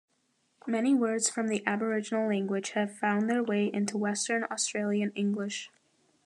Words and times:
Many 0.65 0.95
words 0.95 1.29
from 1.29 1.47
the 1.47 1.61
Aboriginal 1.67 2.27
language 2.27 2.71
have 2.71 2.97
found 2.97 3.29
their 3.29 3.43
way 3.43 3.71
into 3.71 3.99
Western 3.99 4.45
Australian 4.45 5.11
English. 5.11 5.69